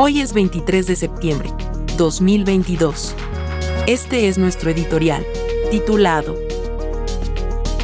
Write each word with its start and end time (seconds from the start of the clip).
Hoy 0.00 0.20
es 0.20 0.32
23 0.32 0.86
de 0.86 0.94
septiembre, 0.94 1.50
2022. 1.96 3.16
Este 3.88 4.28
es 4.28 4.38
nuestro 4.38 4.70
editorial, 4.70 5.26
titulado 5.72 6.36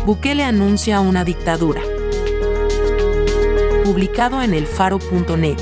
Bukele 0.07 0.45
anuncia 0.45 1.01
una 1.01 1.25
dictadura. 1.25 1.83
Publicado 3.83 4.43
en 4.43 4.55
elfaro.net. 4.55 5.59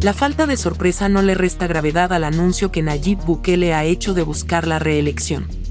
La 0.00 0.14
falta 0.14 0.46
de 0.46 0.56
sorpresa 0.56 1.10
no 1.10 1.20
le 1.20 1.34
resta 1.34 1.66
gravedad 1.66 2.14
al 2.14 2.24
anuncio 2.24 2.72
que 2.72 2.80
Nayib 2.80 3.18
Bukele 3.26 3.74
ha 3.74 3.84
hecho 3.84 4.14
de 4.14 4.22
buscar 4.22 4.66
la 4.66 4.78
reelección 4.78 5.61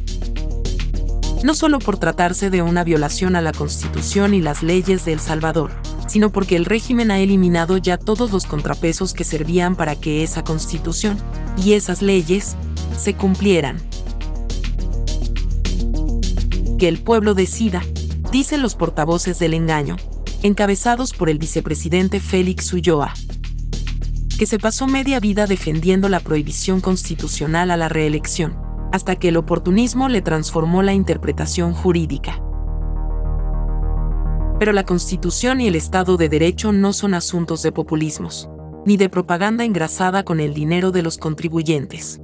no 1.44 1.56
solo 1.56 1.80
por 1.80 1.98
tratarse 1.98 2.50
de 2.50 2.62
una 2.62 2.84
violación 2.84 3.36
a 3.36 3.42
la 3.42 3.52
Constitución 3.52 4.34
y 4.34 4.42
las 4.42 4.62
leyes 4.62 5.06
de 5.06 5.14
El 5.14 5.20
Salvador, 5.20 5.72
sino 6.08 6.32
porque 6.32 6.56
el 6.56 6.66
régimen 6.66 7.10
ha 7.10 7.20
eliminado 7.20 7.78
ya 7.78 7.98
todos 7.98 8.32
los 8.32 8.46
contrapesos 8.46 9.14
que 9.14 9.24
servían 9.24 9.76
para 9.76 9.96
que 9.96 10.24
esa 10.24 10.44
Constitución 10.44 11.18
y 11.58 11.74
esas 11.74 12.02
leyes 12.02 12.56
se 12.98 13.16
cumplieran. 13.16 13.80
Que 16.78 16.88
el 16.88 17.02
pueblo 17.02 17.34
decida, 17.34 17.82
dicen 18.32 18.62
los 18.62 18.76
portavoces 18.76 19.40
del 19.40 19.54
engaño, 19.54 19.98
encabezados 20.44 21.14
por 21.14 21.30
el 21.30 21.40
vicepresidente 21.40 22.20
Félix 22.20 22.72
Ulloa, 22.74 23.14
que 24.38 24.46
se 24.46 24.60
pasó 24.60 24.88
media 24.88 25.20
vida 25.20 25.48
defendiendo 25.48 26.10
la 26.10 26.20
prohibición 26.20 26.82
constitucional 26.82 27.72
a 27.72 27.78
la 27.78 27.90
reelección 27.90 28.61
hasta 28.92 29.16
que 29.16 29.30
el 29.30 29.38
oportunismo 29.38 30.10
le 30.10 30.22
transformó 30.22 30.84
la 30.84 30.94
interpretación 30.94 31.74
jurídica. 31.74 32.42
Pero 34.60 34.74
la 34.74 34.84
Constitución 34.84 35.62
y 35.62 35.68
el 35.68 35.76
Estado 35.76 36.18
de 36.18 36.30
Derecho 36.30 36.72
no 36.72 36.94
son 36.94 37.14
asuntos 37.14 37.64
de 37.64 37.72
populismos, 37.72 38.50
ni 38.86 38.98
de 38.98 39.10
propaganda 39.10 39.64
engrasada 39.64 40.24
con 40.24 40.40
el 40.40 40.54
dinero 40.54 40.92
de 40.92 41.02
los 41.02 41.18
contribuyentes. 41.18 42.22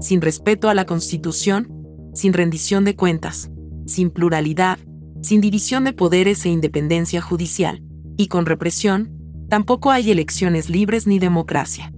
Sin 0.00 0.20
respeto 0.22 0.70
a 0.70 0.74
la 0.74 0.86
Constitución, 0.86 1.68
sin 2.14 2.32
rendición 2.32 2.84
de 2.84 2.96
cuentas, 2.96 3.50
sin 3.86 4.10
pluralidad, 4.10 4.78
sin 5.22 5.40
división 5.40 5.84
de 5.84 5.92
poderes 5.92 6.46
e 6.46 6.48
independencia 6.48 7.20
judicial, 7.20 7.82
y 8.16 8.28
con 8.28 8.46
represión, 8.46 9.12
tampoco 9.48 9.90
hay 9.90 10.10
elecciones 10.10 10.70
libres 10.70 11.06
ni 11.06 11.18
democracia. 11.18 11.92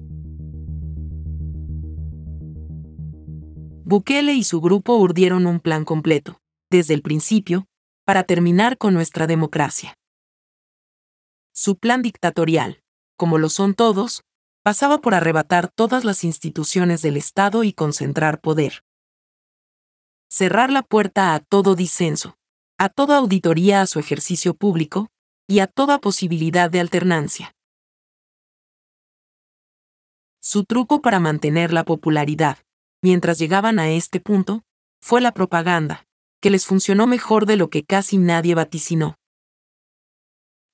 Bukele 3.92 4.32
y 4.32 4.42
su 4.42 4.62
grupo 4.62 4.96
urdieron 4.96 5.46
un 5.46 5.60
plan 5.60 5.84
completo, 5.84 6.40
desde 6.70 6.94
el 6.94 7.02
principio, 7.02 7.66
para 8.06 8.24
terminar 8.24 8.78
con 8.78 8.94
nuestra 8.94 9.26
democracia. 9.26 9.98
Su 11.52 11.76
plan 11.76 12.00
dictatorial, 12.00 12.82
como 13.18 13.36
lo 13.36 13.50
son 13.50 13.74
todos, 13.74 14.22
pasaba 14.62 15.02
por 15.02 15.12
arrebatar 15.14 15.68
todas 15.68 16.06
las 16.06 16.24
instituciones 16.24 17.02
del 17.02 17.18
Estado 17.18 17.64
y 17.64 17.74
concentrar 17.74 18.40
poder. 18.40 18.82
Cerrar 20.30 20.72
la 20.72 20.80
puerta 20.80 21.34
a 21.34 21.40
todo 21.40 21.74
disenso, 21.74 22.38
a 22.78 22.88
toda 22.88 23.18
auditoría 23.18 23.82
a 23.82 23.86
su 23.86 23.98
ejercicio 23.98 24.54
público 24.54 25.10
y 25.46 25.58
a 25.58 25.66
toda 25.66 25.98
posibilidad 25.98 26.70
de 26.70 26.80
alternancia. 26.80 27.54
Su 30.40 30.64
truco 30.64 31.02
para 31.02 31.20
mantener 31.20 31.74
la 31.74 31.84
popularidad, 31.84 32.56
mientras 33.02 33.38
llegaban 33.38 33.78
a 33.78 33.90
este 33.90 34.20
punto, 34.20 34.62
fue 35.00 35.20
la 35.20 35.32
propaganda, 35.32 36.06
que 36.40 36.50
les 36.50 36.66
funcionó 36.66 37.06
mejor 37.06 37.46
de 37.46 37.56
lo 37.56 37.68
que 37.68 37.84
casi 37.84 38.18
nadie 38.18 38.54
vaticinó. 38.54 39.16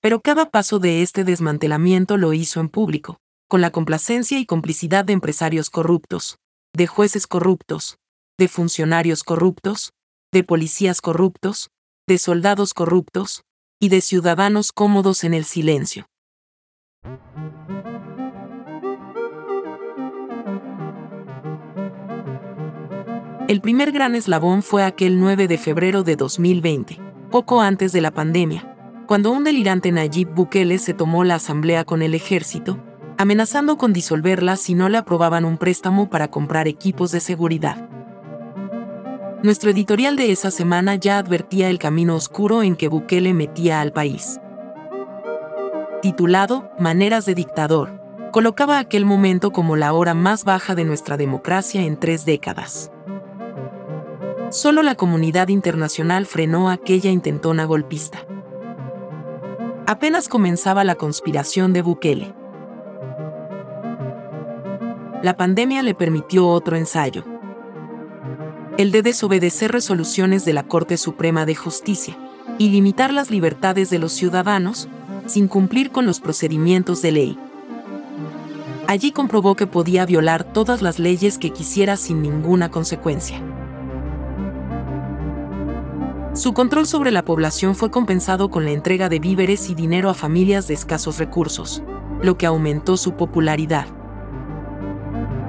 Pero 0.01 0.21
cada 0.21 0.51
paso 0.51 0.79
de 0.79 1.03
este 1.03 1.25
desmantelamiento 1.25 2.17
lo 2.17 2.33
hizo 2.33 2.61
en 2.61 2.69
público, 2.69 3.19
con 3.49 3.61
la 3.61 3.71
complacencia 3.71 4.39
y 4.39 4.47
complicidad 4.47 5.05
de 5.05 5.15
empresarios 5.15 5.71
corruptos, 5.71 6.39
de 6.75 6.87
jueces 6.87 7.27
corruptos, 7.27 7.99
de 8.39 8.49
funcionarios 8.49 9.25
corruptos, 9.25 9.93
de 10.33 10.45
policías 10.45 11.01
corruptos, 11.01 11.71
de 12.07 12.19
soldados 12.19 12.75
corruptos, 12.75 13.43
y 13.81 13.89
de 13.89 14.01
ciudadanos 14.01 14.73
cómodos 14.73 15.25
en 15.25 15.35
el 15.35 15.45
silencio. 15.45 16.07
El 23.49 23.63
primer 23.63 23.93
gran 23.93 24.15
eslabón 24.15 24.63
fue 24.63 24.85
aquel 24.85 25.19
9 25.19 25.49
de 25.49 25.57
febrero 25.57 26.03
de 26.03 26.17
2020, 26.17 27.01
poco 27.31 27.63
antes 27.63 27.93
de 27.93 28.03
la 28.03 28.11
pandemia, 28.11 28.77
cuando 29.07 29.31
un 29.31 29.43
delirante 29.43 29.91
Nayib 29.91 30.29
Bukele 30.35 30.77
se 30.77 30.93
tomó 30.93 31.25
la 31.25 31.37
asamblea 31.37 31.87
con 31.87 32.03
el 32.03 32.15
ejército, 32.15 32.79
amenazando 33.17 33.79
con 33.79 33.95
disolverla 33.95 34.57
si 34.57 34.75
no 34.75 34.91
le 34.91 34.99
aprobaban 34.99 35.47
un 35.47 35.57
préstamo 35.57 36.11
para 36.11 36.29
comprar 36.29 36.69
equipos 36.69 37.11
de 37.11 37.21
seguridad. 37.21 37.89
Nuestro 39.43 39.71
editorial 39.71 40.17
de 40.17 40.31
esa 40.31 40.51
semana 40.51 40.97
ya 40.97 41.17
advertía 41.17 41.71
el 41.71 41.79
camino 41.79 42.17
oscuro 42.17 42.63
en 42.63 42.77
que 42.77 42.89
Bukele 42.89 43.33
metía 43.33 43.81
al 43.81 43.95
país. 43.95 44.39
Titulado 46.03 46.71
Maneras 46.79 47.25
de 47.25 47.35
dictador, 47.35 47.99
colocaba 48.31 48.79
aquel 48.79 49.07
momento 49.07 49.53
como 49.53 49.75
la 49.75 49.95
hora 49.95 50.13
más 50.13 50.45
baja 50.45 50.75
de 50.75 50.85
nuestra 50.85 51.17
democracia 51.17 51.83
en 51.85 51.99
tres 51.99 52.27
décadas. 52.27 52.91
Solo 54.51 54.83
la 54.83 54.95
comunidad 54.95 55.49
internacional 55.49 56.25
frenó 56.25 56.71
aquella 56.71 57.11
intentona 57.11 57.67
golpista. 57.67 58.27
Apenas 59.87 60.29
comenzaba 60.29 60.85
la 60.85 60.95
conspiración 60.95 61.75
de 61.75 61.83
Bukele. 61.83 62.35
La 65.23 65.37
pandemia 65.37 65.83
le 65.83 65.95
permitió 65.95 66.49
otro 66.49 66.77
ensayo. 66.77 67.25
El 68.79 68.91
de 68.91 69.03
desobedecer 69.03 69.71
resoluciones 69.71 70.47
de 70.47 70.55
la 70.55 70.63
Corte 70.63 70.97
Suprema 70.97 71.45
de 71.45 71.55
Justicia 71.55 72.17
y 72.57 72.71
limitar 72.71 73.13
las 73.13 73.31
libertades 73.31 73.91
de 73.91 73.99
los 73.99 74.13
ciudadanos 74.13 74.89
sin 75.27 75.49
cumplir 75.49 75.91
con 75.91 76.07
los 76.07 76.21
procedimientos 76.21 77.03
de 77.03 77.13
ley. 77.13 77.39
Allí 78.87 79.13
comprobó 79.13 79.57
que 79.57 79.67
podía 79.67 80.07
violar 80.07 80.45
todas 80.45 80.81
las 80.81 80.99
leyes 80.99 81.37
que 81.37 81.51
quisiera 81.51 81.99
sin 81.99 82.23
ninguna 82.23 82.71
consecuencia. 82.71 83.43
Su 86.39 86.53
control 86.53 86.87
sobre 86.87 87.11
la 87.11 87.25
población 87.25 87.75
fue 87.75 87.91
compensado 87.91 88.49
con 88.49 88.65
la 88.65 88.71
entrega 88.71 89.09
de 89.09 89.19
víveres 89.19 89.71
y 89.71 89.75
dinero 89.75 90.09
a 90.09 90.15
familias 90.15 90.69
de 90.69 90.75
escasos 90.75 91.19
recursos, 91.19 91.83
lo 92.23 92.39
que 92.39 92.47
aumentó 92.47 92.97
su 92.97 93.17
popularidad. 93.17 93.89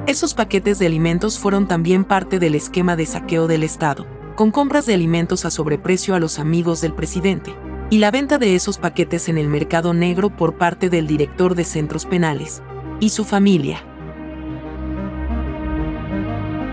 Esos 0.07 0.33
paquetes 0.33 0.79
de 0.79 0.87
alimentos 0.87 1.37
fueron 1.37 1.67
también 1.67 2.05
parte 2.05 2.39
del 2.39 2.55
esquema 2.55 2.95
de 2.95 3.05
saqueo 3.05 3.45
del 3.45 3.61
Estado, 3.61 4.07
con 4.35 4.49
compras 4.49 4.87
de 4.87 4.95
alimentos 4.95 5.45
a 5.45 5.51
sobreprecio 5.51 6.15
a 6.15 6.19
los 6.19 6.39
amigos 6.39 6.81
del 6.81 6.95
presidente, 6.95 7.53
y 7.91 7.99
la 7.99 8.09
venta 8.09 8.39
de 8.39 8.55
esos 8.55 8.79
paquetes 8.79 9.29
en 9.29 9.37
el 9.37 9.47
mercado 9.47 9.93
negro 9.93 10.35
por 10.35 10.57
parte 10.57 10.89
del 10.89 11.05
director 11.05 11.53
de 11.53 11.65
centros 11.65 12.07
penales 12.07 12.63
y 12.99 13.09
su 13.09 13.25
familia. 13.25 13.83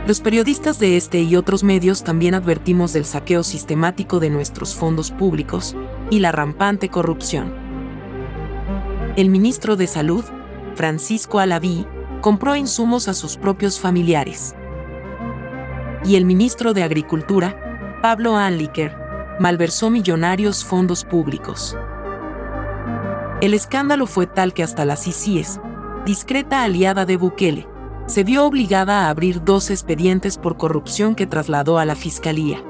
Los 0.07 0.21
periodistas 0.21 0.79
de 0.79 0.97
este 0.97 1.23
y 1.23 1.35
otros 1.35 1.65
medios 1.65 2.05
también 2.05 2.35
advertimos 2.35 2.93
del 2.93 3.05
saqueo 3.05 3.43
sistemático 3.43 4.21
de 4.21 4.31
nuestros 4.31 4.77
fondos 4.77 5.11
públicos 5.11 5.75
y 6.11 6.21
la 6.21 6.31
rampante 6.31 6.89
corrupción. 6.89 7.53
El 9.17 9.31
ministro 9.31 9.75
de 9.75 9.89
Salud, 9.89 10.25
Francisco 10.77 11.41
Alaví, 11.41 11.87
compró 12.21 12.55
insumos 12.55 13.09
a 13.09 13.15
sus 13.15 13.37
propios 13.37 13.81
familiares. 13.81 14.55
Y 16.05 16.15
el 16.15 16.25
ministro 16.25 16.73
de 16.73 16.85
Agricultura, 16.85 17.99
Pablo 18.01 18.37
Anliker, 18.37 18.97
malversó 19.41 19.91
millonarios 19.91 20.65
fondos 20.65 21.05
públicos. 21.05 21.77
El 23.41 23.55
escándalo 23.55 24.07
fue 24.07 24.29
tal 24.29 24.55
que 24.55 24.63
hasta 24.63 24.85
la 24.85 24.97
CICIES, 24.97 25.61
discreta 26.05 26.63
aliada 26.63 27.07
de 27.07 27.17
Bukele, 27.17 27.67
se 28.07 28.23
vio 28.23 28.47
obligada 28.47 29.07
a 29.07 29.11
abrir 29.11 29.43
dos 29.43 29.71
expedientes 29.71 30.39
por 30.39 30.57
corrupción 30.57 31.15
que 31.15 31.27
trasladó 31.27 31.79
a 31.79 31.85
la 31.85 31.97
Fiscalía. 31.97 32.63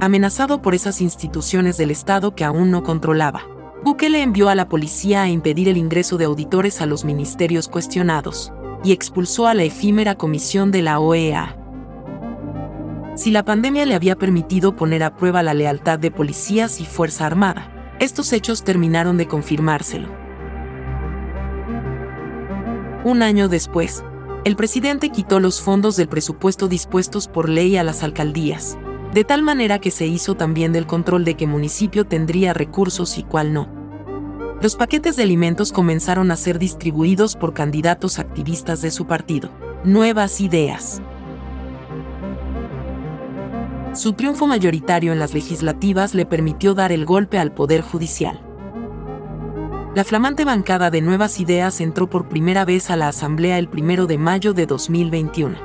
amenazado 0.00 0.62
por 0.62 0.76
esas 0.76 1.00
instituciones 1.00 1.76
del 1.76 1.90
Estado 1.90 2.32
que 2.32 2.44
aún 2.44 2.70
no 2.70 2.84
controlaba. 2.84 3.42
Bukele 3.82 4.22
envió 4.22 4.48
a 4.48 4.54
la 4.54 4.68
policía 4.68 5.22
a 5.22 5.28
impedir 5.28 5.68
el 5.68 5.76
ingreso 5.76 6.18
de 6.18 6.26
auditores 6.26 6.80
a 6.80 6.86
los 6.86 7.04
ministerios 7.04 7.66
cuestionados 7.66 8.52
y 8.84 8.92
expulsó 8.92 9.48
a 9.48 9.54
la 9.54 9.64
efímera 9.64 10.14
comisión 10.14 10.70
de 10.70 10.82
la 10.82 11.00
OEA. 11.00 11.56
Si 13.16 13.32
la 13.32 13.44
pandemia 13.44 13.86
le 13.86 13.96
había 13.96 14.14
permitido 14.14 14.76
poner 14.76 15.02
a 15.02 15.16
prueba 15.16 15.42
la 15.42 15.52
lealtad 15.52 15.98
de 15.98 16.12
policías 16.12 16.80
y 16.80 16.84
Fuerza 16.84 17.26
Armada, 17.26 17.96
estos 17.98 18.32
hechos 18.32 18.62
terminaron 18.62 19.16
de 19.16 19.26
confirmárselo. 19.26 20.27
Un 23.08 23.22
año 23.22 23.48
después, 23.48 24.04
el 24.44 24.54
presidente 24.54 25.08
quitó 25.08 25.40
los 25.40 25.62
fondos 25.62 25.96
del 25.96 26.10
presupuesto 26.10 26.68
dispuestos 26.68 27.26
por 27.26 27.48
ley 27.48 27.78
a 27.78 27.82
las 27.82 28.02
alcaldías, 28.02 28.76
de 29.14 29.24
tal 29.24 29.40
manera 29.40 29.78
que 29.78 29.90
se 29.90 30.06
hizo 30.06 30.34
también 30.34 30.74
del 30.74 30.86
control 30.86 31.24
de 31.24 31.34
qué 31.34 31.46
municipio 31.46 32.04
tendría 32.04 32.52
recursos 32.52 33.16
y 33.16 33.22
cuál 33.22 33.54
no. 33.54 33.66
Los 34.60 34.76
paquetes 34.76 35.16
de 35.16 35.22
alimentos 35.22 35.72
comenzaron 35.72 36.30
a 36.30 36.36
ser 36.36 36.58
distribuidos 36.58 37.34
por 37.34 37.54
candidatos 37.54 38.18
activistas 38.18 38.82
de 38.82 38.90
su 38.90 39.06
partido. 39.06 39.48
Nuevas 39.84 40.42
ideas. 40.42 41.00
Su 43.94 44.12
triunfo 44.12 44.46
mayoritario 44.46 45.14
en 45.14 45.18
las 45.18 45.32
legislativas 45.32 46.14
le 46.14 46.26
permitió 46.26 46.74
dar 46.74 46.92
el 46.92 47.06
golpe 47.06 47.38
al 47.38 47.52
Poder 47.52 47.80
Judicial. 47.80 48.47
La 49.94 50.04
flamante 50.04 50.44
bancada 50.44 50.90
de 50.90 51.00
Nuevas 51.00 51.40
Ideas 51.40 51.80
entró 51.80 52.08
por 52.08 52.28
primera 52.28 52.64
vez 52.64 52.90
a 52.90 52.96
la 52.96 53.08
Asamblea 53.08 53.58
el 53.58 53.68
1 53.68 54.06
de 54.06 54.18
mayo 54.18 54.52
de 54.52 54.66
2021, 54.66 55.56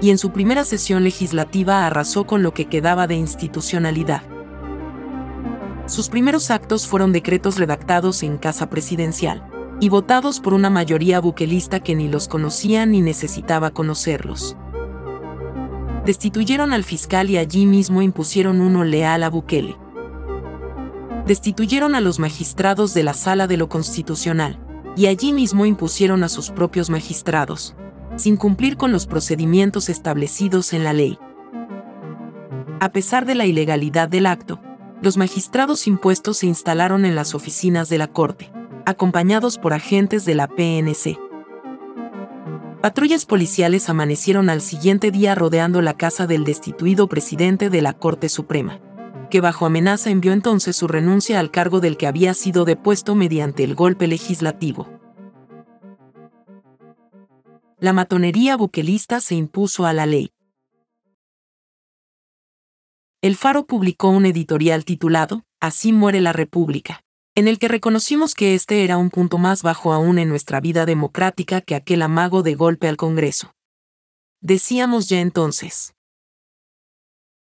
y 0.00 0.10
en 0.10 0.18
su 0.18 0.32
primera 0.32 0.64
sesión 0.64 1.04
legislativa 1.04 1.86
arrasó 1.86 2.26
con 2.26 2.42
lo 2.42 2.52
que 2.52 2.66
quedaba 2.66 3.06
de 3.06 3.14
institucionalidad. 3.14 4.22
Sus 5.86 6.08
primeros 6.08 6.50
actos 6.50 6.86
fueron 6.86 7.12
decretos 7.12 7.58
redactados 7.58 8.22
en 8.22 8.38
Casa 8.38 8.68
Presidencial, 8.68 9.46
y 9.80 9.88
votados 9.88 10.40
por 10.40 10.52
una 10.52 10.68
mayoría 10.68 11.20
buquelista 11.20 11.80
que 11.80 11.94
ni 11.94 12.08
los 12.08 12.28
conocía 12.28 12.86
ni 12.86 13.00
necesitaba 13.00 13.70
conocerlos 13.70 14.56
destituyeron 16.04 16.72
al 16.72 16.84
fiscal 16.84 17.30
y 17.30 17.38
allí 17.38 17.66
mismo 17.66 18.02
impusieron 18.02 18.60
uno 18.60 18.84
leal 18.84 19.22
a 19.22 19.30
Bukele. 19.30 19.76
Destituyeron 21.30 21.94
a 21.94 22.00
los 22.00 22.18
magistrados 22.18 22.92
de 22.92 23.04
la 23.04 23.14
Sala 23.14 23.46
de 23.46 23.56
lo 23.56 23.68
Constitucional, 23.68 24.58
y 24.96 25.06
allí 25.06 25.32
mismo 25.32 25.64
impusieron 25.64 26.24
a 26.24 26.28
sus 26.28 26.50
propios 26.50 26.90
magistrados, 26.90 27.76
sin 28.16 28.36
cumplir 28.36 28.76
con 28.76 28.90
los 28.90 29.06
procedimientos 29.06 29.90
establecidos 29.90 30.72
en 30.72 30.82
la 30.82 30.92
ley. 30.92 31.20
A 32.80 32.90
pesar 32.90 33.26
de 33.26 33.36
la 33.36 33.46
ilegalidad 33.46 34.08
del 34.08 34.26
acto, 34.26 34.60
los 35.02 35.16
magistrados 35.16 35.86
impuestos 35.86 36.38
se 36.38 36.46
instalaron 36.46 37.04
en 37.04 37.14
las 37.14 37.36
oficinas 37.36 37.88
de 37.88 37.98
la 37.98 38.08
Corte, 38.08 38.50
acompañados 38.84 39.56
por 39.56 39.72
agentes 39.72 40.24
de 40.24 40.34
la 40.34 40.48
PNC. 40.48 41.16
Patrullas 42.82 43.24
policiales 43.24 43.88
amanecieron 43.88 44.50
al 44.50 44.60
siguiente 44.60 45.12
día 45.12 45.36
rodeando 45.36 45.80
la 45.80 45.94
casa 45.94 46.26
del 46.26 46.42
destituido 46.42 47.06
presidente 47.06 47.70
de 47.70 47.82
la 47.82 47.92
Corte 47.92 48.28
Suprema, 48.28 48.80
que 49.30 49.40
bajo 49.40 49.64
amenaza 49.64 50.10
envió 50.10 50.32
entonces 50.32 50.76
su 50.76 50.88
renuncia 50.88 51.40
al 51.40 51.50
cargo 51.50 51.80
del 51.80 51.96
que 51.96 52.06
había 52.06 52.34
sido 52.34 52.64
depuesto 52.64 53.14
mediante 53.14 53.64
el 53.64 53.74
golpe 53.74 54.06
legislativo. 54.06 54.88
La 57.78 57.94
matonería 57.94 58.56
buquelista 58.56 59.20
se 59.20 59.36
impuso 59.36 59.86
a 59.86 59.94
la 59.94 60.04
ley. 60.04 60.32
El 63.22 63.36
Faro 63.36 63.66
publicó 63.66 64.08
un 64.10 64.26
editorial 64.26 64.84
titulado 64.84 65.44
Así 65.60 65.92
muere 65.92 66.20
la 66.20 66.32
República 66.32 67.02
en 67.34 67.48
el 67.48 67.58
que 67.58 67.68
reconocimos 67.68 68.34
que 68.34 68.54
este 68.54 68.84
era 68.84 68.98
un 68.98 69.08
punto 69.08 69.38
más 69.38 69.62
bajo 69.62 69.92
aún 69.92 70.18
en 70.18 70.28
nuestra 70.28 70.60
vida 70.60 70.84
democrática 70.84 71.60
que 71.60 71.74
aquel 71.74 72.02
amago 72.02 72.42
de 72.42 72.54
golpe 72.54 72.88
al 72.88 72.96
Congreso. 72.96 73.54
Decíamos 74.42 75.08
ya 75.08 75.20
entonces. 75.20 75.94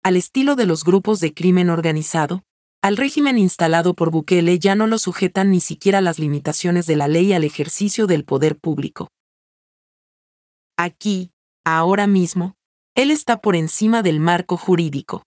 Al 0.05 0.17
estilo 0.17 0.55
de 0.55 0.67
los 0.67 0.83
grupos 0.83 1.19
de 1.19 1.33
crimen 1.33 1.71
organizado, 1.71 2.43
al 2.83 2.95
régimen 2.95 3.39
instalado 3.39 3.95
por 3.95 4.11
Bukele 4.11 4.59
ya 4.59 4.75
no 4.75 4.85
lo 4.85 4.99
sujetan 4.99 5.49
ni 5.49 5.59
siquiera 5.59 5.99
las 5.99 6.19
limitaciones 6.19 6.85
de 6.85 6.95
la 6.95 7.07
ley 7.07 7.33
al 7.33 7.43
ejercicio 7.43 8.05
del 8.05 8.23
poder 8.23 8.55
público. 8.55 9.07
Aquí, 10.77 11.31
ahora 11.65 12.05
mismo, 12.05 12.53
él 12.93 13.09
está 13.09 13.41
por 13.41 13.55
encima 13.55 14.03
del 14.03 14.19
marco 14.19 14.57
jurídico. 14.57 15.23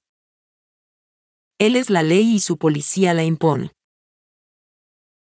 Él 1.59 1.75
es 1.75 1.91
la 1.91 2.05
ley 2.05 2.37
y 2.37 2.39
su 2.39 2.57
policía 2.57 3.15
la 3.15 3.25
impone 3.25 3.73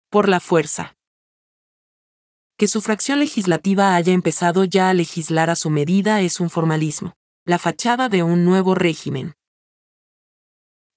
por 0.09 0.27
la 0.27 0.41
fuerza. 0.41 0.97
Que 2.57 2.67
su 2.67 2.81
fracción 2.81 3.19
legislativa 3.19 3.95
haya 3.95 4.11
empezado 4.11 4.65
ya 4.65 4.89
a 4.89 4.93
legislar 4.93 5.49
a 5.49 5.55
su 5.55 5.69
medida 5.69 6.19
es 6.19 6.41
un 6.41 6.49
formalismo, 6.49 7.13
la 7.45 7.57
fachada 7.57 8.09
de 8.09 8.21
un 8.21 8.43
nuevo 8.43 8.75
régimen. 8.75 9.33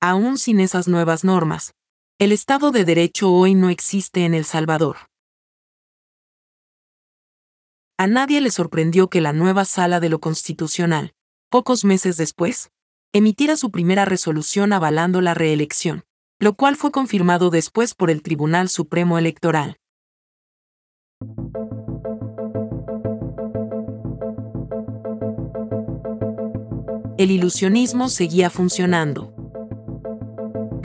Aún 0.00 0.38
sin 0.38 0.60
esas 0.60 0.88
nuevas 0.88 1.24
normas, 1.24 1.74
el 2.18 2.32
Estado 2.32 2.70
de 2.70 2.84
Derecho 2.84 3.32
hoy 3.32 3.54
no 3.54 3.68
existe 3.70 4.24
en 4.24 4.34
El 4.34 4.44
Salvador. 4.44 4.96
A 7.96 8.06
nadie 8.06 8.40
le 8.40 8.50
sorprendió 8.50 9.08
que 9.08 9.20
la 9.20 9.32
nueva 9.32 9.64
sala 9.64 10.00
de 10.00 10.08
lo 10.08 10.20
constitucional, 10.20 11.14
pocos 11.50 11.84
meses 11.84 12.16
después, 12.16 12.70
emitiera 13.12 13.56
su 13.56 13.70
primera 13.70 14.04
resolución 14.04 14.72
avalando 14.72 15.20
la 15.20 15.34
reelección 15.34 16.04
lo 16.40 16.54
cual 16.54 16.76
fue 16.76 16.92
confirmado 16.92 17.50
después 17.50 17.94
por 17.94 18.10
el 18.10 18.22
Tribunal 18.22 18.68
Supremo 18.68 19.18
Electoral. 19.18 19.76
El 27.18 27.32
ilusionismo 27.32 28.08
seguía 28.08 28.50
funcionando. 28.50 29.34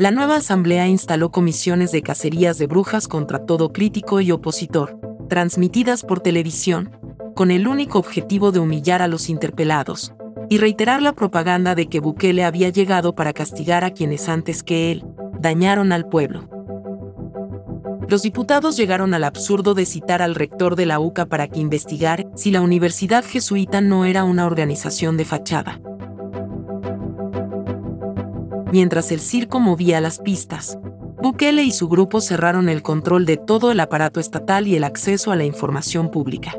La 0.03 0.11
nueva 0.11 0.35
asamblea 0.35 0.85
instaló 0.89 1.31
comisiones 1.31 1.93
de 1.93 2.01
cacerías 2.01 2.57
de 2.57 2.67
brujas 2.67 3.07
contra 3.07 3.45
todo 3.45 3.71
crítico 3.71 4.19
y 4.19 4.31
opositor, 4.31 4.99
transmitidas 5.29 6.03
por 6.03 6.19
televisión, 6.19 6.91
con 7.35 7.51
el 7.51 7.69
único 7.69 7.99
objetivo 7.99 8.51
de 8.51 8.59
humillar 8.59 9.01
a 9.01 9.07
los 9.07 9.29
interpelados, 9.29 10.13
y 10.49 10.57
reiterar 10.57 11.01
la 11.01 11.13
propaganda 11.13 11.73
de 11.73 11.87
que 11.87 12.01
Bukele 12.01 12.43
había 12.43 12.67
llegado 12.67 13.15
para 13.15 13.31
castigar 13.31 13.85
a 13.85 13.91
quienes 13.91 14.27
antes 14.27 14.61
que 14.61 14.91
él, 14.91 15.05
dañaron 15.39 15.93
al 15.93 16.09
pueblo. 16.09 16.49
Los 18.09 18.23
diputados 18.23 18.75
llegaron 18.75 19.13
al 19.13 19.23
absurdo 19.23 19.73
de 19.73 19.85
citar 19.85 20.21
al 20.21 20.35
rector 20.35 20.75
de 20.75 20.85
la 20.85 20.99
UCA 20.99 21.27
para 21.27 21.47
que 21.47 21.61
investigara 21.61 22.25
si 22.35 22.51
la 22.51 22.59
universidad 22.59 23.23
jesuita 23.23 23.79
no 23.79 24.03
era 24.03 24.25
una 24.25 24.47
organización 24.47 25.15
de 25.15 25.23
fachada. 25.23 25.79
Mientras 28.73 29.11
el 29.11 29.19
circo 29.19 29.59
movía 29.59 30.01
las 30.01 30.17
pistas, 30.17 30.79
Bukele 31.21 31.61
y 31.61 31.69
su 31.69 31.87
grupo 31.87 32.21
cerraron 32.21 32.69
el 32.69 32.81
control 32.81 33.27
de 33.27 33.37
todo 33.37 33.71
el 33.71 33.79
aparato 33.79 34.19
estatal 34.19 34.67
y 34.67 34.75
el 34.75 34.83
acceso 34.83 35.31
a 35.31 35.35
la 35.35 35.43
información 35.43 36.09
pública. 36.09 36.55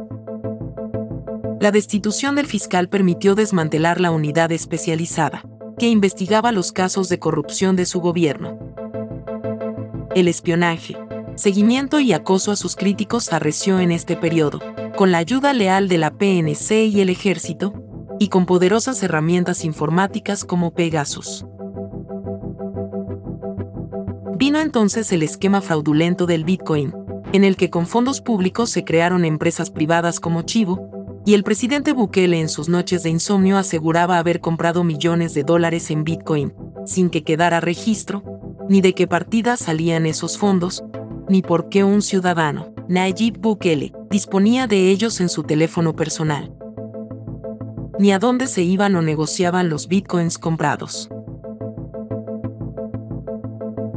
La 1.59 1.73
destitución 1.73 2.37
del 2.37 2.47
fiscal 2.47 2.89
permitió 2.89 3.35
desmantelar 3.35 4.01
la 4.01 4.13
unidad 4.13 4.53
especializada, 4.53 5.43
que 5.77 5.89
investigaba 5.89 6.53
los 6.53 6.71
casos 6.71 7.09
de 7.09 7.19
corrupción 7.19 7.75
de 7.75 7.85
su 7.85 8.01
gobierno. 8.01 8.61
El 10.15 10.29
espionaje, 10.29 10.97
seguimiento 11.35 11.99
y 11.99 12.13
acoso 12.13 12.53
a 12.53 12.57
sus 12.57 12.77
críticos 12.77 13.33
arreció 13.33 13.81
en 13.81 13.91
este 13.91 14.15
periodo, 14.15 14.61
con 14.97 15.11
la 15.11 15.19
ayuda 15.19 15.53
leal 15.53 15.89
de 15.89 15.99
la 15.99 16.13
PNC 16.13 16.87
y 16.87 17.01
el 17.01 17.09
ejército, 17.09 17.75
y 18.21 18.29
con 18.29 18.47
poderosas 18.47 19.03
herramientas 19.03 19.65
informáticas 19.65 20.45
como 20.45 20.75
Pegasus. 20.75 21.45
Vino 24.37 24.59
entonces 24.61 25.13
el 25.13 25.23
esquema 25.23 25.61
fraudulento 25.61 26.27
del 26.27 26.45
Bitcoin, 26.45 26.93
en 27.33 27.45
el 27.45 27.57
que 27.57 27.71
con 27.71 27.87
fondos 27.87 28.21
públicos 28.21 28.69
se 28.71 28.85
crearon 28.85 29.25
empresas 29.25 29.71
privadas 29.71 30.19
como 30.19 30.43
Chivo, 30.43 31.23
y 31.25 31.35
el 31.35 31.45
presidente 31.45 31.93
Bukele 31.93 32.41
en 32.41 32.49
sus 32.49 32.69
noches 32.69 33.05
de 33.05 33.11
insomnio 33.11 33.57
aseguraba 33.57 34.19
haber 34.19 34.41
comprado 34.41 34.83
millones 34.83 35.35
de 35.35 35.45
dólares 35.45 35.91
en 35.91 36.03
Bitcoin, 36.03 36.53
sin 36.85 37.11
que 37.11 37.23
quedara 37.23 37.61
registro, 37.61 38.23
ni 38.69 38.81
de 38.81 38.93
qué 38.93 39.07
partida 39.07 39.57
salían 39.57 40.05
esos 40.05 40.37
fondos, 40.37 40.85
ni 41.29 41.41
por 41.41 41.69
qué 41.69 41.85
un 41.85 42.03
ciudadano, 42.03 42.75
Nayib 42.89 43.39
Bukele, 43.39 43.93
disponía 44.11 44.67
de 44.67 44.91
ellos 44.91 45.21
en 45.21 45.29
su 45.29 45.45
teléfono 45.45 45.95
personal, 45.95 46.53
ni 47.99 48.13
a 48.13 48.19
dónde 48.19 48.49
se 48.49 48.63
iban 48.63 48.97
o 48.97 49.03
negociaban 49.03 49.69
los 49.69 49.87
bitcoins 49.87 50.39
comprados. 50.39 51.09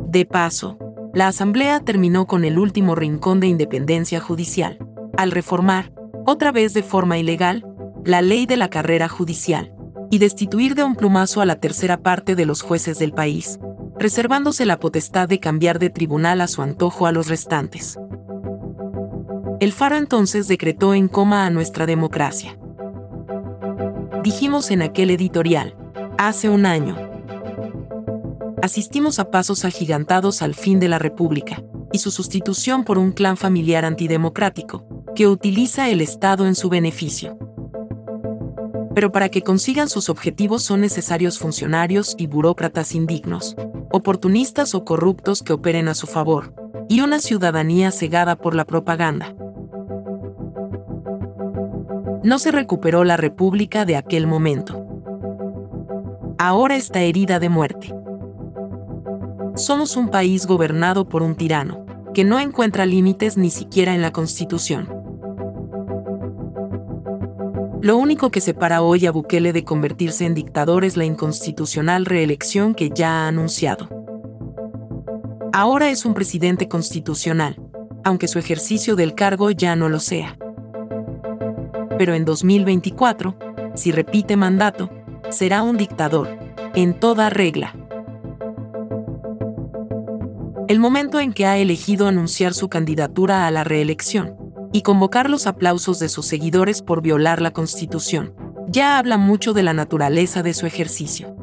De 0.07 0.25
paso, 0.25 0.77
la 1.13 1.27
Asamblea 1.27 1.81
terminó 1.81 2.27
con 2.27 2.45
el 2.45 2.57
último 2.57 2.95
rincón 2.95 3.41
de 3.41 3.47
independencia 3.47 4.21
judicial, 4.21 4.77
al 5.17 5.31
reformar, 5.31 5.91
otra 6.25 6.53
vez 6.53 6.73
de 6.73 6.81
forma 6.81 7.17
ilegal, 7.17 7.67
la 8.05 8.21
ley 8.21 8.45
de 8.45 8.55
la 8.55 8.69
carrera 8.69 9.09
judicial, 9.09 9.73
y 10.09 10.19
destituir 10.19 10.75
de 10.75 10.85
un 10.85 10.95
plumazo 10.95 11.41
a 11.41 11.45
la 11.45 11.59
tercera 11.59 11.97
parte 11.97 12.35
de 12.35 12.45
los 12.45 12.61
jueces 12.61 12.99
del 12.99 13.11
país, 13.11 13.59
reservándose 13.99 14.65
la 14.65 14.79
potestad 14.79 15.27
de 15.27 15.41
cambiar 15.41 15.77
de 15.77 15.89
tribunal 15.89 16.39
a 16.39 16.47
su 16.47 16.61
antojo 16.61 17.05
a 17.05 17.11
los 17.11 17.27
restantes. 17.27 17.99
El 19.59 19.73
Faro 19.73 19.97
entonces 19.97 20.47
decretó 20.47 20.93
en 20.93 21.09
coma 21.09 21.45
a 21.45 21.49
nuestra 21.49 21.85
democracia. 21.85 22.57
Dijimos 24.23 24.71
en 24.71 24.83
aquel 24.83 25.09
editorial, 25.09 25.75
hace 26.17 26.47
un 26.47 26.65
año. 26.65 27.06
Asistimos 28.67 29.17
a 29.19 29.31
pasos 29.31 29.63
agigantados 29.63 30.41
al 30.41 30.53
fin 30.53 30.81
de 30.81 30.89
la 30.89 30.99
República 30.99 31.63
y 31.93 31.99
su 31.99 32.11
sustitución 32.11 32.83
por 32.83 32.97
un 32.97 33.13
clan 33.13 33.37
familiar 33.37 33.85
antidemocrático, 33.85 34.85
que 35.15 35.25
utiliza 35.25 35.89
el 35.89 36.01
Estado 36.01 36.45
en 36.45 36.53
su 36.53 36.67
beneficio 36.67 37.37
pero 38.93 39.11
para 39.11 39.29
que 39.29 39.43
consigan 39.43 39.87
sus 39.87 40.09
objetivos 40.09 40.63
son 40.63 40.81
necesarios 40.81 41.37
funcionarios 41.37 42.15
y 42.17 42.25
burócratas 42.25 42.95
indignos, 42.95 43.55
oportunistas 43.91 44.73
o 44.73 44.83
corruptos 44.83 45.43
que 45.43 45.53
operen 45.53 45.87
a 45.87 45.93
su 45.93 46.07
favor, 46.07 46.51
y 46.89 47.01
una 47.01 47.19
ciudadanía 47.19 47.91
cegada 47.91 48.35
por 48.35 48.55
la 48.55 48.65
propaganda. 48.65 49.35
No 52.23 52.39
se 52.39 52.51
recuperó 52.51 53.03
la 53.03 53.17
República 53.17 53.85
de 53.85 53.97
aquel 53.97 54.25
momento. 54.25 54.83
Ahora 56.39 56.75
está 56.75 57.01
herida 57.01 57.39
de 57.39 57.49
muerte. 57.49 57.96
Somos 59.57 59.97
un 59.97 60.09
país 60.09 60.45
gobernado 60.45 61.09
por 61.09 61.23
un 61.23 61.33
tirano, 61.33 61.83
que 62.13 62.23
no 62.23 62.39
encuentra 62.39 62.85
límites 62.85 63.37
ni 63.37 63.49
siquiera 63.49 63.95
en 63.95 64.03
la 64.03 64.11
Constitución. 64.11 64.87
Lo 67.81 67.97
único 67.97 68.29
que 68.29 68.39
separa 68.39 68.83
hoy 68.83 69.07
a 69.07 69.11
Bukele 69.11 69.53
de 69.53 69.63
convertirse 69.63 70.27
en 70.27 70.35
dictador 70.35 70.85
es 70.85 70.95
la 70.95 71.05
inconstitucional 71.05 72.05
reelección 72.05 72.75
que 72.75 72.91
ya 72.91 73.23
ha 73.23 73.27
anunciado. 73.29 73.89
Ahora 75.53 75.89
es 75.89 76.05
un 76.05 76.13
presidente 76.13 76.67
constitucional, 76.67 77.59
aunque 78.03 78.27
su 78.27 78.37
ejercicio 78.37 78.95
del 78.95 79.15
cargo 79.15 79.49
ya 79.49 79.75
no 79.75 79.89
lo 79.89 79.99
sea. 79.99 80.37
Pero 81.97 82.13
en 82.13 82.25
2024, 82.25 83.35
si 83.73 83.91
repite 83.91 84.37
mandato, 84.37 84.91
será 85.31 85.63
un 85.63 85.77
dictador, 85.77 86.29
en 86.75 86.99
toda 86.99 87.31
regla. 87.31 87.73
El 90.67 90.79
momento 90.79 91.21
en 91.21 91.31
que 91.31 91.45
ha 91.45 91.57
elegido 91.57 92.07
anunciar 92.07 92.53
su 92.53 92.67
candidatura 92.67 93.47
a 93.47 93.51
la 93.51 93.63
reelección 93.63 94.35
y 94.73 94.81
convocar 94.81 95.29
los 95.29 95.47
aplausos 95.47 95.97
de 95.99 96.09
sus 96.09 96.25
seguidores 96.25 96.81
por 96.81 97.01
violar 97.01 97.41
la 97.41 97.51
Constitución. 97.51 98.33
Ya 98.67 98.97
habla 98.97 99.17
mucho 99.17 99.53
de 99.53 99.63
la 99.63 99.71
naturaleza 99.71 100.43
de 100.43 100.53
su 100.53 100.65
ejercicio. 100.65 101.33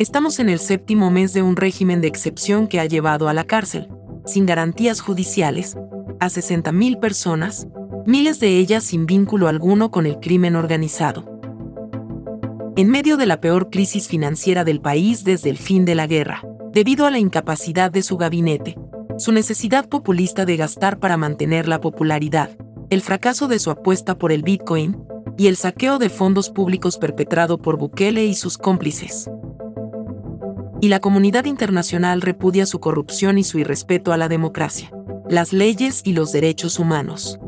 Estamos 0.00 0.40
en 0.40 0.48
el 0.48 0.58
séptimo 0.58 1.12
mes 1.12 1.32
de 1.32 1.42
un 1.42 1.54
régimen 1.54 2.00
de 2.00 2.08
excepción 2.08 2.66
que 2.66 2.80
ha 2.80 2.86
llevado 2.86 3.28
a 3.28 3.34
la 3.34 3.44
cárcel, 3.44 3.88
sin 4.24 4.46
garantías 4.46 5.00
judiciales, 5.00 5.76
a 6.18 6.26
60.000 6.26 6.98
personas, 6.98 7.68
miles 8.04 8.40
de 8.40 8.58
ellas 8.58 8.82
sin 8.82 9.06
vínculo 9.06 9.46
alguno 9.46 9.92
con 9.92 10.06
el 10.06 10.18
crimen 10.18 10.56
organizado. 10.56 11.40
En 12.76 12.90
medio 12.90 13.16
de 13.16 13.26
la 13.26 13.40
peor 13.40 13.70
crisis 13.70 14.08
financiera 14.08 14.64
del 14.64 14.80
país 14.80 15.22
desde 15.22 15.50
el 15.50 15.56
fin 15.56 15.84
de 15.84 15.94
la 15.94 16.08
guerra, 16.08 16.42
debido 16.76 17.06
a 17.06 17.10
la 17.10 17.18
incapacidad 17.18 17.90
de 17.90 18.02
su 18.02 18.18
gabinete, 18.18 18.76
su 19.16 19.32
necesidad 19.32 19.88
populista 19.88 20.44
de 20.44 20.58
gastar 20.58 20.98
para 20.98 21.16
mantener 21.16 21.68
la 21.68 21.80
popularidad, 21.80 22.50
el 22.90 23.00
fracaso 23.00 23.48
de 23.48 23.58
su 23.58 23.70
apuesta 23.70 24.18
por 24.18 24.30
el 24.30 24.42
Bitcoin 24.42 25.02
y 25.38 25.46
el 25.46 25.56
saqueo 25.56 25.98
de 25.98 26.10
fondos 26.10 26.50
públicos 26.50 26.98
perpetrado 26.98 27.56
por 27.56 27.78
Bukele 27.78 28.26
y 28.26 28.34
sus 28.34 28.58
cómplices. 28.58 29.30
Y 30.82 30.88
la 30.88 31.00
comunidad 31.00 31.46
internacional 31.46 32.20
repudia 32.20 32.66
su 32.66 32.78
corrupción 32.78 33.38
y 33.38 33.44
su 33.44 33.58
irrespeto 33.58 34.12
a 34.12 34.18
la 34.18 34.28
democracia, 34.28 34.92
las 35.30 35.54
leyes 35.54 36.02
y 36.04 36.12
los 36.12 36.30
derechos 36.30 36.78
humanos. 36.78 37.40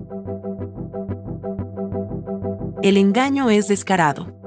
El 2.83 2.97
engaño 2.97 3.51
es 3.51 3.69
descarado. 3.69 4.38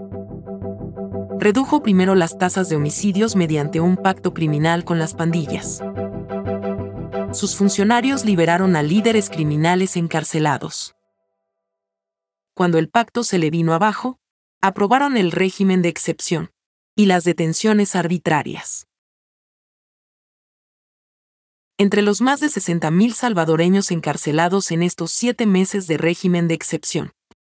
Redujo 1.41 1.83
primero 1.83 2.15
las 2.15 2.37
tasas 2.37 2.69
de 2.69 2.77
homicidios 2.77 3.35
mediante 3.35 3.81
un 3.81 3.97
pacto 3.97 4.33
criminal 4.33 4.85
con 4.85 4.97
las 4.97 5.13
pandillas 5.13 5.81
sus 7.33 7.55
funcionarios 7.55 8.25
liberaron 8.25 8.75
a 8.75 8.83
líderes 8.83 9.29
criminales 9.29 9.95
encarcelados. 9.95 10.95
Cuando 12.53 12.77
el 12.77 12.89
pacto 12.89 13.23
se 13.23 13.39
le 13.39 13.49
vino 13.49 13.73
abajo, 13.73 14.19
aprobaron 14.61 15.17
el 15.17 15.31
régimen 15.31 15.81
de 15.81 15.89
excepción 15.89 16.51
y 16.95 17.05
las 17.05 17.23
detenciones 17.23 17.95
arbitrarias. 17.95 18.87
Entre 21.77 22.01
los 22.01 22.21
más 22.21 22.41
de 22.41 22.47
60.000 22.47 23.13
salvadoreños 23.13 23.89
encarcelados 23.91 24.71
en 24.71 24.83
estos 24.83 25.11
siete 25.11 25.47
meses 25.47 25.87
de 25.87 25.97
régimen 25.97 26.47
de 26.47 26.53
excepción, 26.53 27.11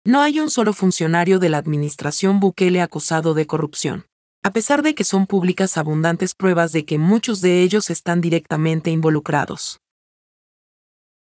no 0.04 0.20
hay 0.20 0.40
un 0.40 0.50
solo 0.50 0.72
funcionario 0.72 1.38
de 1.38 1.48
la 1.48 1.58
administración 1.58 2.40
Bukele 2.40 2.80
acusado 2.80 3.34
de 3.34 3.46
corrupción 3.46 4.06
a 4.44 4.52
pesar 4.52 4.82
de 4.82 4.94
que 4.94 5.04
son 5.04 5.26
públicas 5.26 5.78
abundantes 5.78 6.34
pruebas 6.34 6.70
de 6.72 6.84
que 6.84 6.98
muchos 6.98 7.40
de 7.40 7.62
ellos 7.62 7.88
están 7.88 8.20
directamente 8.20 8.90
involucrados. 8.90 9.80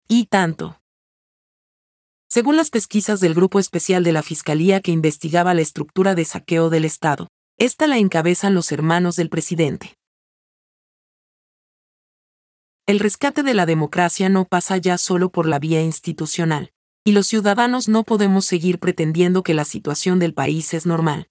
Y 0.07 0.25
tanto. 0.25 0.81
Según 2.27 2.57
las 2.57 2.71
pesquisas 2.71 3.19
del 3.19 3.35
Grupo 3.35 3.59
Especial 3.59 4.03
de 4.03 4.13
la 4.13 4.23
Fiscalía 4.23 4.81
que 4.81 4.89
investigaba 4.89 5.53
la 5.53 5.61
estructura 5.61 6.15
de 6.15 6.25
saqueo 6.25 6.71
del 6.71 6.85
Estado, 6.85 7.27
esta 7.59 7.85
la 7.85 7.99
encabezan 7.99 8.55
los 8.55 8.71
hermanos 8.71 9.15
del 9.15 9.29
presidente. 9.29 9.93
El 12.87 12.99
rescate 12.99 13.43
de 13.43 13.53
la 13.53 13.67
democracia 13.67 14.27
no 14.27 14.45
pasa 14.45 14.77
ya 14.77 14.97
solo 14.97 15.29
por 15.29 15.47
la 15.47 15.59
vía 15.59 15.83
institucional, 15.83 16.71
y 17.05 17.11
los 17.11 17.27
ciudadanos 17.27 17.89
no 17.89 18.03
podemos 18.03 18.45
seguir 18.45 18.79
pretendiendo 18.79 19.43
que 19.43 19.53
la 19.53 19.65
situación 19.65 20.19
del 20.19 20.33
país 20.33 20.73
es 20.73 20.85
normal. 20.85 21.29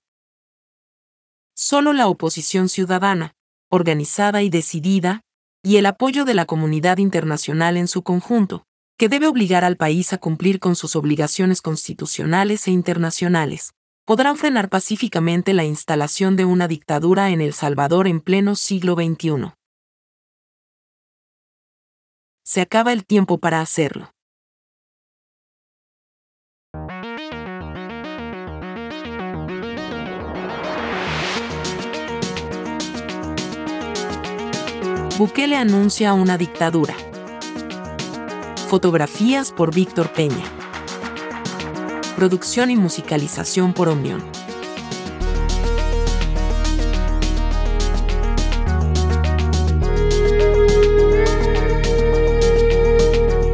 Solo 1.54 1.92
la 1.92 2.08
oposición 2.08 2.68
ciudadana, 2.68 3.34
organizada 3.70 4.42
y 4.42 4.50
decidida, 4.50 5.22
y 5.62 5.76
el 5.76 5.86
apoyo 5.86 6.24
de 6.24 6.34
la 6.34 6.44
comunidad 6.44 6.98
internacional 6.98 7.76
en 7.76 7.88
su 7.88 8.02
conjunto, 8.02 8.64
que 8.98 9.08
debe 9.08 9.28
obligar 9.28 9.64
al 9.64 9.76
país 9.76 10.12
a 10.12 10.18
cumplir 10.18 10.58
con 10.60 10.76
sus 10.76 10.96
obligaciones 10.96 11.62
constitucionales 11.62 12.66
e 12.68 12.70
internacionales, 12.70 13.72
podrán 14.04 14.36
frenar 14.36 14.68
pacíficamente 14.68 15.54
la 15.54 15.64
instalación 15.64 16.36
de 16.36 16.44
una 16.44 16.68
dictadura 16.68 17.30
en 17.30 17.40
El 17.40 17.52
Salvador 17.54 18.08
en 18.08 18.20
pleno 18.20 18.56
siglo 18.56 18.94
XXI. 18.94 19.54
Se 22.44 22.60
acaba 22.60 22.92
el 22.92 23.06
tiempo 23.06 23.38
para 23.38 23.60
hacerlo. 23.60 24.12
Bukele 35.18 35.56
anuncia 35.56 36.14
una 36.14 36.38
dictadura. 36.38 36.94
Fotografías 38.68 39.52
por 39.52 39.74
Víctor 39.74 40.10
Peña. 40.10 40.44
Producción 42.16 42.70
y 42.70 42.76
musicalización 42.76 43.74
por 43.74 43.88
Omnion. 43.88 44.22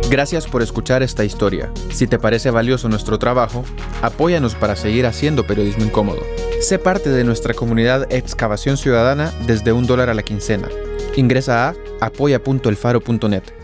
Gracias 0.09 0.47
por 0.47 0.63
escuchar 0.63 1.03
esta 1.03 1.25
historia. 1.25 1.73
Si 1.91 2.07
te 2.07 2.21
parece 2.21 2.51
valioso 2.51 2.89
nuestro 2.89 3.19
trabajo, 3.19 3.65
apóyanos 4.01 4.55
para 4.55 4.77
seguir 4.77 5.07
haciendo 5.07 5.45
periodismo 5.45 5.85
incómodo. 5.85 6.23
Sé 6.61 6.79
parte 6.79 7.11
de 7.11 7.25
nuestra 7.25 7.53
comunidad 7.53 8.07
Excavación 8.13 8.77
Ciudadana 8.77 9.33
desde 9.47 9.73
un 9.73 9.87
dólar 9.87 10.09
a 10.09 10.15
la 10.15 10.23
quincena 10.23 10.69
Ingresa 11.17 11.69
a 11.69 11.75
apoya.elfaro.net. 12.01 13.58